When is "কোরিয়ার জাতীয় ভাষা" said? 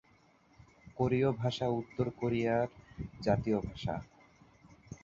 2.19-3.95